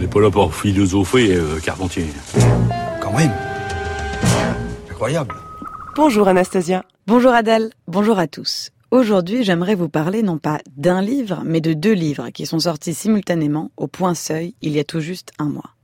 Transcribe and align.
On 0.00 0.02
n'est 0.04 0.08
pas 0.08 0.20
là 0.22 0.30
pour 0.30 0.54
philosopher, 0.54 1.34
euh, 1.34 1.58
Carpentier. 1.62 2.06
Quand 3.02 3.12
même. 3.12 3.30
Incroyable. 4.90 5.34
Bonjour 5.94 6.26
Anastasia. 6.26 6.86
Bonjour 7.06 7.32
Adèle, 7.32 7.70
bonjour 7.86 8.18
à 8.18 8.26
tous. 8.26 8.70
Aujourd'hui, 8.90 9.44
j'aimerais 9.44 9.74
vous 9.74 9.90
parler 9.90 10.22
non 10.22 10.38
pas 10.38 10.60
d'un 10.74 11.02
livre, 11.02 11.42
mais 11.44 11.60
de 11.60 11.74
deux 11.74 11.92
livres 11.92 12.30
qui 12.30 12.46
sont 12.46 12.60
sortis 12.60 12.94
simultanément 12.94 13.72
au 13.76 13.88
point 13.88 14.14
seuil 14.14 14.54
il 14.62 14.72
y 14.72 14.78
a 14.78 14.84
tout 14.84 15.00
juste 15.00 15.32
un 15.38 15.50
mois. 15.50 15.74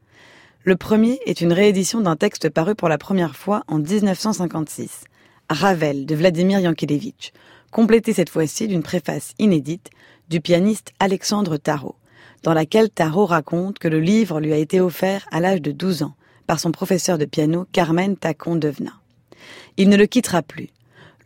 Le 0.65 0.77
premier 0.77 1.21
est 1.27 1.43
une 1.43 1.53
réédition 1.53 2.01
d'un 2.01 2.17
texte 2.17 2.49
paru 2.49 2.75
pour 2.75 2.89
la 2.89 2.97
première 2.97 3.37
fois 3.37 3.65
en 3.69 3.81
1956, 3.81 5.05
Ravel 5.51 6.07
de 6.07 6.15
Vladimir 6.15 6.61
Yankelevitch, 6.61 7.33
complété 7.71 8.15
cette 8.15 8.31
fois-ci 8.31 8.67
d'une 8.67 8.83
préface 8.83 9.35
inédite 9.39 9.91
du 10.31 10.41
pianiste 10.41 10.95
Alexandre 11.01 11.59
Tarot, 11.59 11.97
dans 12.47 12.55
laquelle 12.55 12.91
Tarot 12.91 13.27
raconte 13.27 13.81
que 13.81 13.89
le 13.89 13.99
livre 13.99 14.39
lui 14.39 14.53
a 14.53 14.57
été 14.57 14.81
offert 14.81 15.27
à 15.33 15.41
l'âge 15.41 15.61
de 15.61 15.73
12 15.73 16.05
ans 16.05 16.15
par 16.47 16.61
son 16.61 16.71
professeur 16.71 17.19
de 17.19 17.25
piano 17.25 17.67
Carmen 17.73 18.17
Tacon 18.17 18.55
Devna. 18.55 18.93
Il 19.77 19.89
ne 19.89 19.97
le 19.97 20.07
quittera 20.07 20.43
plus. 20.43 20.69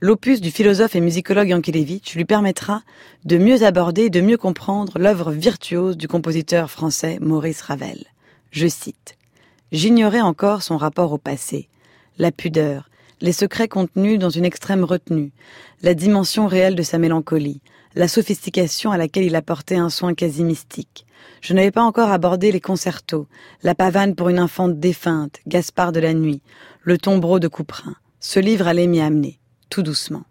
L'opus 0.00 0.40
du 0.40 0.50
philosophe 0.50 0.96
et 0.96 1.00
musicologue 1.02 1.50
Yankelevitch 1.50 2.14
lui 2.14 2.24
permettra 2.24 2.80
de 3.26 3.36
mieux 3.36 3.64
aborder 3.64 4.04
et 4.04 4.10
de 4.10 4.22
mieux 4.22 4.38
comprendre 4.38 4.98
l'œuvre 4.98 5.30
virtuose 5.30 5.98
du 5.98 6.08
compositeur 6.08 6.70
français 6.70 7.18
Maurice 7.20 7.60
Ravel. 7.60 8.02
Je 8.50 8.66
cite 8.66 9.18
J'ignorais 9.72 10.22
encore 10.22 10.62
son 10.62 10.78
rapport 10.78 11.12
au 11.12 11.18
passé, 11.18 11.68
la 12.16 12.32
pudeur, 12.32 12.88
les 13.20 13.32
secrets 13.32 13.68
contenus 13.68 14.18
dans 14.18 14.30
une 14.30 14.46
extrême 14.46 14.84
retenue, 14.84 15.32
la 15.82 15.92
dimension 15.92 16.46
réelle 16.46 16.76
de 16.76 16.82
sa 16.82 16.96
mélancolie, 16.96 17.60
la 17.94 18.08
sophistication 18.08 18.90
à 18.90 18.96
laquelle 18.96 19.24
il 19.24 19.36
apportait 19.36 19.76
un 19.76 19.90
soin 19.90 20.14
quasi 20.14 20.44
mystique. 20.44 21.06
Je 21.40 21.54
n'avais 21.54 21.70
pas 21.70 21.82
encore 21.82 22.10
abordé 22.10 22.52
les 22.52 22.60
concertos, 22.60 23.26
la 23.62 23.74
pavane 23.74 24.14
pour 24.14 24.28
une 24.28 24.38
infante 24.38 24.78
défunte, 24.78 25.38
Gaspard 25.46 25.92
de 25.92 26.00
la 26.00 26.14
nuit, 26.14 26.42
le 26.82 26.98
tombereau 26.98 27.38
de 27.38 27.48
Couperin. 27.48 27.94
Ce 28.20 28.38
livre 28.38 28.68
allait 28.68 28.86
m'y 28.86 29.00
amener, 29.00 29.38
tout 29.70 29.82
doucement. 29.82 30.24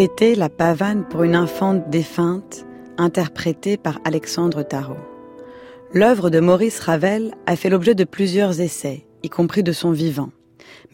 C'était 0.00 0.36
La 0.36 0.48
pavane 0.48 1.02
pour 1.08 1.24
une 1.24 1.34
infante 1.34 1.90
défunte, 1.90 2.64
interprétée 2.98 3.76
par 3.76 3.98
Alexandre 4.04 4.62
Tarot. 4.62 4.94
L'œuvre 5.92 6.30
de 6.30 6.38
Maurice 6.38 6.78
Ravel 6.78 7.34
a 7.46 7.56
fait 7.56 7.68
l'objet 7.68 7.96
de 7.96 8.04
plusieurs 8.04 8.60
essais, 8.60 9.08
y 9.24 9.28
compris 9.28 9.64
de 9.64 9.72
son 9.72 9.90
vivant. 9.90 10.30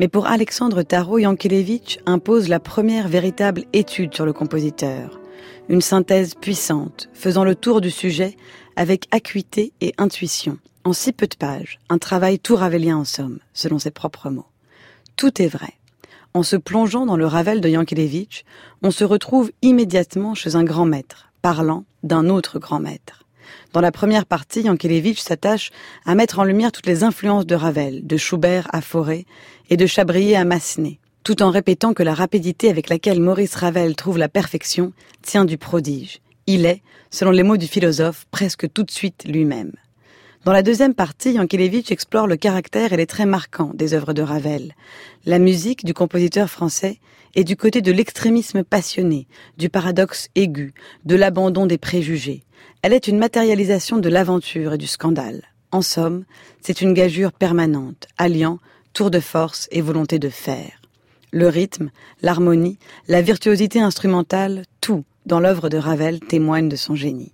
Mais 0.01 0.09
pour 0.09 0.27
Alexandre 0.27 0.83
Tarot, 0.83 1.19
Yankelevitch 1.19 1.99
impose 2.07 2.49
la 2.49 2.61
première 2.61 3.07
véritable 3.07 3.65
étude 3.75 4.15
sur 4.15 4.25
le 4.25 4.33
compositeur. 4.33 5.21
Une 5.69 5.83
synthèse 5.83 6.35
puissante, 6.35 7.11
faisant 7.13 7.45
le 7.45 7.57
tour 7.57 7.83
du 7.83 7.91
sujet 7.91 8.39
avec 8.75 9.07
acuité 9.11 9.75
et 9.83 9.93
intuition. 9.99 10.57
En 10.85 10.95
si 10.95 11.13
peu 11.13 11.27
de 11.27 11.37
pages, 11.37 11.79
un 11.91 11.99
travail 11.99 12.39
tout 12.39 12.57
ravelien 12.57 12.97
en 12.97 13.05
somme, 13.05 13.41
selon 13.53 13.79
ses 13.79 13.91
propres 13.91 14.31
mots. 14.31 14.49
Tout 15.19 15.43
est 15.43 15.49
vrai. 15.49 15.75
En 16.37 16.43
se 16.43 16.57
plongeant 16.57 17.07
dans 17.07 17.17
le 17.17 17.29
Ravel 17.29 17.61
de 17.61 17.69
Yankelevitch, 17.69 18.43
on 18.83 18.91
se 18.91 19.05
retrouve 19.05 19.53
immédiatement 19.63 20.35
chez 20.35 20.57
un 20.57 20.65
grand 20.65 20.85
maître, 20.85 21.31
parlant 21.43 21.85
d'un 22.03 22.29
autre 22.29 22.59
grand 22.59 22.81
maître. 22.81 23.23
Dans 23.73 23.81
la 23.81 23.93
première 23.93 24.27
partie, 24.27 24.63
Yankelevitch 24.63 25.21
s'attache 25.21 25.71
à 26.05 26.17
mettre 26.17 26.41
en 26.41 26.45
lumière 26.45 26.73
toutes 26.73 26.89
les 26.89 27.05
influences 27.05 27.47
de 27.47 27.55
Ravel, 27.55 28.05
de 28.05 28.17
Schubert 28.17 28.67
à 28.73 28.81
Fauré 28.81 29.27
et 29.71 29.77
de 29.77 29.87
Chabrier 29.87 30.35
à 30.35 30.45
Massenet, 30.45 30.99
tout 31.23 31.41
en 31.41 31.51
répétant 31.51 31.95
que 31.95 32.03
la 32.03 32.15
rapidité 32.15 32.69
avec 32.69 32.89
laquelle 32.89 33.21
Maurice 33.21 33.55
Ravel 33.55 33.95
trouve 33.95 34.19
la 34.19 34.29
perfection 34.29 34.93
tient 35.23 35.45
du 35.45 35.57
prodige. 35.57 36.19
Il 36.49 36.67
est, 36.67 36.83
selon 37.11 37.31
les 37.31 37.45
mots 37.45 37.57
du 37.57 37.69
philosophe, 37.69 38.27
presque 38.33 38.73
tout 38.73 38.83
de 38.83 38.91
suite 38.91 39.25
lui-même. 39.25 39.71
Dans 40.45 40.53
la 40.53 40.63
deuxième 40.63 40.93
partie, 40.93 41.33
Yankelevitch 41.33 41.91
explore 41.91 42.27
le 42.27 42.37
caractère 42.37 42.93
et 42.93 42.99
les 42.99 43.07
traits 43.07 43.27
marquants 43.27 43.71
des 43.73 43.95
œuvres 43.95 44.13
de 44.13 44.21
Ravel, 44.21 44.75
la 45.25 45.39
musique 45.39 45.87
du 45.87 45.95
compositeur 45.95 46.51
français 46.51 46.99
est 47.35 47.45
du 47.45 47.57
côté 47.57 47.81
de 47.81 47.91
l'extrémisme 47.91 48.63
passionné, 48.63 49.27
du 49.57 49.71
paradoxe 49.71 50.29
aigu, 50.35 50.75
de 51.07 51.17
l'abandon 51.17 51.65
des 51.65 51.79
préjugés. 51.79 52.45
Elle 52.83 52.93
est 52.93 53.09
une 53.09 53.17
matérialisation 53.17 53.97
de 53.97 54.09
l'aventure 54.11 54.75
et 54.75 54.79
du 54.79 54.87
scandale. 54.87 55.45
En 55.73 55.81
somme, 55.81 56.27
c'est 56.61 56.83
une 56.83 56.93
gageure 56.93 57.33
permanente, 57.33 58.07
alliant 58.19 58.59
tour 58.93 59.11
de 59.11 59.21
force 59.21 59.67
et 59.73 59.81
volonté 59.81 60.19
de 60.19 60.29
faire. 60.29 60.83
Le 61.33 61.49
rythme, 61.49 61.91
l'harmonie, 62.21 62.79
la 63.09 63.23
virtuosité 63.23 63.81
instrumentale, 63.81 64.65
tout 64.83 65.05
dans 65.25 65.41
l'œuvre 65.41 65.71
de 65.71 65.79
Ravel 65.79 66.21
témoigne 66.21 66.69
de 66.69 66.77
son 66.77 66.95
génie. 66.95 67.33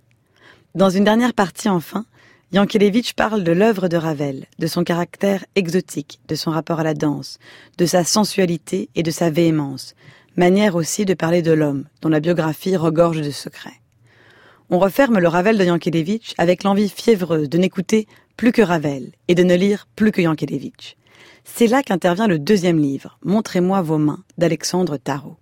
Dans 0.75 0.89
une 0.89 1.03
dernière 1.03 1.33
partie 1.33 1.67
enfin, 1.67 2.05
Yankelevitch 2.53 3.13
parle 3.13 3.45
de 3.45 3.53
l'œuvre 3.53 3.87
de 3.87 3.95
Ravel, 3.95 4.45
de 4.59 4.67
son 4.67 4.83
caractère 4.83 5.45
exotique, 5.55 6.19
de 6.27 6.35
son 6.35 6.51
rapport 6.51 6.81
à 6.81 6.83
la 6.83 6.93
danse, 6.93 7.39
de 7.77 7.85
sa 7.85 8.03
sensualité 8.03 8.89
et 8.93 9.03
de 9.03 9.11
sa 9.11 9.29
véhémence, 9.29 9.95
manière 10.35 10.75
aussi 10.75 11.05
de 11.05 11.13
parler 11.13 11.41
de 11.41 11.53
l'homme, 11.53 11.85
dont 12.01 12.09
la 12.09 12.19
biographie 12.19 12.75
regorge 12.75 13.21
de 13.21 13.31
secrets. 13.31 13.79
On 14.69 14.79
referme 14.79 15.19
le 15.19 15.29
Ravel 15.29 15.57
de 15.57 15.63
Yankelevitch 15.63 16.33
avec 16.37 16.65
l'envie 16.65 16.89
fiévreuse 16.89 17.47
de 17.47 17.57
n'écouter 17.57 18.05
plus 18.35 18.51
que 18.51 18.61
Ravel 18.61 19.13
et 19.29 19.35
de 19.35 19.43
ne 19.43 19.55
lire 19.55 19.87
plus 19.95 20.11
que 20.11 20.21
Yankelevitch. 20.21 20.97
C'est 21.45 21.67
là 21.67 21.83
qu'intervient 21.83 22.27
le 22.27 22.37
deuxième 22.37 22.79
livre, 22.79 23.17
Montrez-moi 23.23 23.81
vos 23.81 23.97
mains, 23.97 24.23
d'Alexandre 24.37 24.97
Tarot 24.97 25.37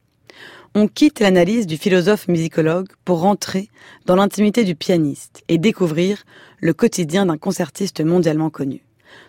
on 0.75 0.87
quitte 0.87 1.19
l'analyse 1.19 1.67
du 1.67 1.77
philosophe 1.77 2.27
musicologue 2.27 2.89
pour 3.05 3.21
rentrer 3.21 3.69
dans 4.05 4.15
l'intimité 4.15 4.63
du 4.63 4.75
pianiste 4.75 5.43
et 5.47 5.57
découvrir 5.57 6.23
le 6.59 6.73
quotidien 6.73 7.25
d'un 7.25 7.37
concertiste 7.37 8.01
mondialement 8.01 8.49
connu. 8.49 8.83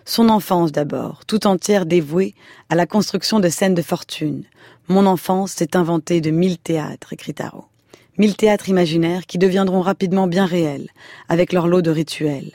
Son 0.04 0.28
enfance 0.28 0.72
d'abord, 0.72 1.24
tout 1.26 1.46
entière 1.46 1.86
dévouée 1.86 2.34
à 2.68 2.74
la 2.74 2.86
construction 2.86 3.40
de 3.40 3.48
scènes 3.48 3.74
de 3.74 3.82
fortune. 3.82 4.44
Mon 4.88 5.06
enfance 5.06 5.52
s'est 5.52 5.76
inventée 5.76 6.20
de 6.20 6.30
mille 6.30 6.58
théâtres, 6.58 7.12
écrit 7.12 7.34
Tarot. 7.34 7.66
Mille 8.18 8.36
théâtres 8.36 8.68
imaginaires 8.68 9.26
qui 9.26 9.38
deviendront 9.38 9.80
rapidement 9.80 10.26
bien 10.26 10.44
réels, 10.44 10.90
avec 11.28 11.52
leur 11.52 11.68
lot 11.68 11.80
de 11.80 11.90
rituels 11.90 12.52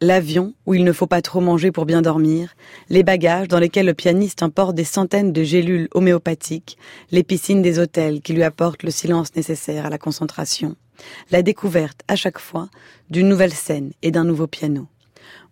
l'avion 0.00 0.54
où 0.66 0.74
il 0.74 0.84
ne 0.84 0.92
faut 0.92 1.06
pas 1.06 1.22
trop 1.22 1.40
manger 1.40 1.72
pour 1.72 1.86
bien 1.86 2.02
dormir, 2.02 2.54
les 2.88 3.02
bagages 3.02 3.48
dans 3.48 3.58
lesquels 3.58 3.86
le 3.86 3.94
pianiste 3.94 4.42
emporte 4.42 4.74
des 4.74 4.84
centaines 4.84 5.32
de 5.32 5.42
gélules 5.42 5.88
homéopathiques, 5.92 6.78
les 7.10 7.22
piscines 7.22 7.62
des 7.62 7.78
hôtels 7.78 8.20
qui 8.20 8.32
lui 8.32 8.42
apportent 8.42 8.82
le 8.82 8.90
silence 8.90 9.34
nécessaire 9.34 9.86
à 9.86 9.90
la 9.90 9.98
concentration, 9.98 10.76
la 11.30 11.42
découverte 11.42 12.00
à 12.08 12.16
chaque 12.16 12.38
fois 12.38 12.68
d'une 13.10 13.28
nouvelle 13.28 13.54
scène 13.54 13.92
et 14.02 14.10
d'un 14.10 14.24
nouveau 14.24 14.46
piano. 14.46 14.86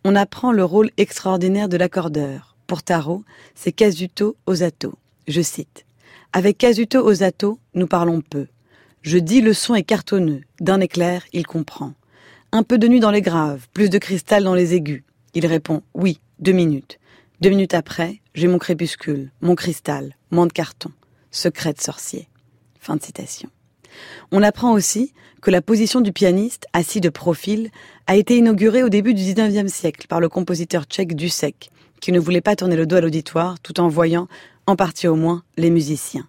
On 0.04 0.14
apprend 0.14 0.52
le 0.52 0.64
rôle 0.64 0.90
extraordinaire 0.96 1.68
de 1.68 1.76
l'accordeur. 1.76 2.56
Pour 2.66 2.82
Tarot, 2.82 3.24
c'est 3.54 3.72
Kazuto 3.72 4.36
Osato. 4.46 4.94
Je 5.26 5.40
cite. 5.40 5.84
Avec 6.32 6.58
Kazuto 6.58 7.00
Osato, 7.04 7.58
nous 7.74 7.86
parlons 7.86 8.20
peu. 8.20 8.46
Je 9.02 9.18
dis 9.18 9.40
le 9.40 9.52
son 9.52 9.74
est 9.74 9.84
cartonneux. 9.84 10.42
D'un 10.60 10.80
éclair, 10.80 11.24
il 11.32 11.46
comprend. 11.46 11.94
Un 12.52 12.62
peu 12.62 12.78
de 12.78 12.88
nuit 12.88 13.00
dans 13.00 13.10
les 13.10 13.22
graves, 13.22 13.66
plus 13.72 13.90
de 13.90 13.98
cristal 13.98 14.44
dans 14.44 14.54
les 14.54 14.74
aigus. 14.74 15.04
Il 15.34 15.46
répond 15.46 15.82
Oui, 15.94 16.20
deux 16.38 16.52
minutes. 16.52 16.98
Deux 17.40 17.50
minutes 17.50 17.74
après, 17.74 18.20
j'ai 18.34 18.48
mon 18.48 18.58
crépuscule, 18.58 19.30
mon 19.40 19.54
cristal, 19.54 20.16
moins 20.30 20.46
de 20.46 20.52
carton. 20.52 20.90
Secret 21.30 21.74
de 21.74 21.80
sorcier. 21.80 22.28
On 24.30 24.42
apprend 24.42 24.72
aussi 24.72 25.12
que 25.42 25.50
la 25.50 25.60
position 25.60 26.00
du 26.00 26.12
pianiste, 26.12 26.66
assis 26.72 27.00
de 27.00 27.08
profil, 27.08 27.70
a 28.06 28.16
été 28.16 28.36
inaugurée 28.36 28.82
au 28.82 28.88
début 28.88 29.12
du 29.12 29.22
XIXe 29.22 29.72
siècle 29.72 30.06
par 30.06 30.20
le 30.20 30.28
compositeur 30.28 30.84
tchèque 30.84 31.16
Dussek, 31.16 31.70
qui 32.00 32.12
ne 32.12 32.20
voulait 32.20 32.40
pas 32.40 32.56
tourner 32.56 32.76
le 32.76 32.86
dos 32.86 32.96
à 32.96 33.00
l'auditoire 33.00 33.58
tout 33.60 33.80
en 33.80 33.88
voyant, 33.88 34.28
en 34.66 34.76
partie 34.76 35.08
au 35.08 35.16
moins, 35.16 35.42
les 35.56 35.70
musiciens. 35.70 36.26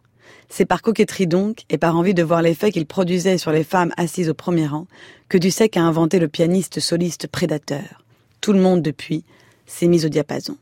C'est 0.50 0.66
par 0.66 0.82
coquetterie 0.82 1.28
donc, 1.28 1.64
et 1.70 1.78
par 1.78 1.96
envie 1.98 2.14
de 2.14 2.24
voir 2.24 2.42
l'effet 2.42 2.72
qu'il 2.72 2.86
produisait 2.86 3.38
sur 3.38 3.52
les 3.52 3.64
femmes 3.64 3.94
assises 3.98 4.30
au 4.30 4.34
premier 4.34 4.68
rang, 4.68 4.88
que 5.30 5.38
Dussek 5.38 5.78
a 5.78 5.82
inventé 5.82 6.20
le 6.20 6.28
pianiste 6.28 6.80
soliste 6.80 7.28
prédateur. 7.28 8.04
Tout 8.42 8.54
le 8.54 8.60
monde, 8.60 8.82
depuis, 8.82 9.24
s'est 9.66 9.88
mis 9.88 10.06
au 10.06 10.10
diapason. 10.10 10.58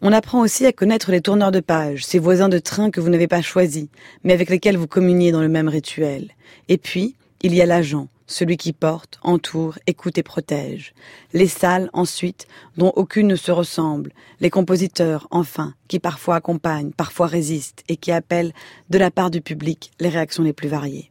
On 0.00 0.12
apprend 0.12 0.40
aussi 0.40 0.64
à 0.64 0.72
connaître 0.72 1.10
les 1.10 1.20
tourneurs 1.20 1.50
de 1.50 1.58
pages, 1.60 2.04
ces 2.04 2.20
voisins 2.20 2.48
de 2.48 2.60
train 2.60 2.90
que 2.90 3.00
vous 3.00 3.08
n'avez 3.08 3.26
pas 3.26 3.42
choisis, 3.42 3.88
mais 4.22 4.32
avec 4.32 4.48
lesquels 4.48 4.76
vous 4.76 4.86
communiez 4.86 5.32
dans 5.32 5.40
le 5.40 5.48
même 5.48 5.68
rituel. 5.68 6.28
Et 6.68 6.78
puis, 6.78 7.16
il 7.42 7.54
y 7.54 7.60
a 7.60 7.66
l'agent, 7.66 8.08
celui 8.28 8.56
qui 8.56 8.72
porte, 8.72 9.18
entoure, 9.22 9.78
écoute 9.88 10.18
et 10.18 10.22
protège. 10.22 10.94
Les 11.32 11.48
salles, 11.48 11.90
ensuite, 11.92 12.46
dont 12.76 12.92
aucune 12.94 13.26
ne 13.26 13.36
se 13.36 13.50
ressemble. 13.50 14.12
Les 14.38 14.50
compositeurs, 14.50 15.26
enfin, 15.32 15.74
qui 15.88 15.98
parfois 15.98 16.36
accompagnent, 16.36 16.92
parfois 16.92 17.26
résistent, 17.26 17.82
et 17.88 17.96
qui 17.96 18.12
appellent, 18.12 18.52
de 18.90 18.98
la 18.98 19.10
part 19.10 19.30
du 19.30 19.40
public, 19.40 19.90
les 19.98 20.10
réactions 20.10 20.44
les 20.44 20.52
plus 20.52 20.68
variées. 20.68 21.10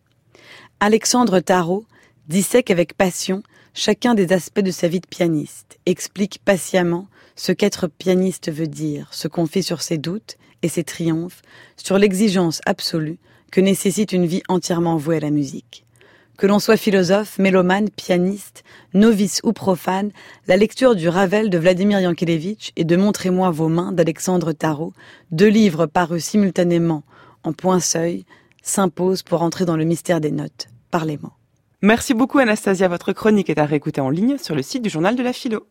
Alexandre 0.80 1.40
Tarot 1.40 1.86
dissèque 2.30 2.72
avec 2.72 2.94
passion 2.94 3.42
chacun 3.74 4.14
des 4.14 4.32
aspects 4.32 4.62
de 4.62 4.72
sa 4.72 4.88
vie 4.88 5.00
de 5.00 5.08
pianiste, 5.08 5.80
explique 5.86 6.40
patiemment 6.46 7.08
ce 7.36 7.52
qu'être 7.52 7.88
pianiste 7.88 8.52
veut 8.52 8.68
dire, 8.68 9.14
se 9.14 9.28
confie 9.28 9.64
sur 9.64 9.82
ses 9.82 9.98
doutes 9.98 10.38
et 10.62 10.70
ses 10.70 10.84
triomphes, 10.84 11.42
sur 11.78 11.98
l'exigence 11.98 12.62
absolue 12.66 13.18
que 13.52 13.62
nécessite 13.62 14.12
une 14.12 14.26
vie 14.26 14.44
entièrement 14.50 14.98
vouée 14.98 15.18
à 15.18 15.22
la 15.22 15.30
musique. 15.30 15.87
Que 16.38 16.46
l'on 16.46 16.60
soit 16.60 16.78
philosophe, 16.78 17.40
mélomane, 17.40 17.90
pianiste, 17.90 18.64
novice 18.94 19.42
ou 19.44 19.54
profane, 19.54 20.12
la 20.48 20.56
lecture 20.56 20.96
du 20.96 21.10
Ravel 21.10 21.50
de 21.50 21.58
Vladimir 21.58 22.00
Yankelevitch 22.00 22.74
et 22.76 22.84
de 22.84 22.96
Montrez-moi 22.96 23.50
vos 23.50 23.70
mains 23.70 23.92
d'Alexandre 23.92 24.52
Tarot, 24.52 24.94
deux 25.32 25.48
livres 25.48 25.88
parus 25.88 26.24
simultanément 26.24 27.02
en 27.44 27.54
point 27.54 27.80
seuil, 27.80 28.24
s'impose 28.62 29.24
pour 29.24 29.42
entrer 29.42 29.66
dans 29.66 29.78
le 29.78 29.84
mystère 29.84 30.22
des 30.22 30.30
notes, 30.30 30.68
par 30.92 31.06
les 31.06 31.18
mots. 31.18 31.34
Merci 31.82 32.14
beaucoup 32.14 32.38
Anastasia, 32.38 32.88
votre 32.88 33.14
chronique 33.14 33.50
est 33.50 33.58
à 33.58 33.66
réécouter 33.66 34.02
en 34.02 34.12
ligne 34.12 34.38
sur 34.38 34.54
le 34.54 34.62
site 34.62 34.84
du 34.84 34.90
journal 34.90 35.16
de 35.16 35.24
la 35.24 35.34
philo. 35.34 35.66